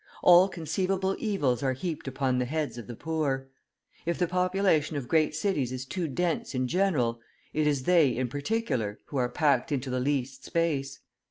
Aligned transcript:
All 0.23 0.49
conceivable 0.49 1.15
evils 1.19 1.61
are 1.61 1.73
heaped 1.73 2.07
upon 2.07 2.39
the 2.39 2.45
heads 2.45 2.75
of 2.79 2.87
the 2.87 2.95
poor. 2.95 3.49
If 4.03 4.17
the 4.17 4.25
population 4.25 4.97
of 4.97 5.07
great 5.07 5.35
cities 5.35 5.71
is 5.71 5.85
too 5.85 6.07
dense 6.07 6.55
in 6.55 6.67
general, 6.67 7.21
it 7.53 7.67
is 7.67 7.83
they 7.83 8.09
in 8.09 8.27
particular 8.27 8.97
who 9.05 9.17
are 9.17 9.29
packed 9.29 9.71
into 9.71 9.91
the 9.91 9.99
least 9.99 10.43
space. 10.43 11.01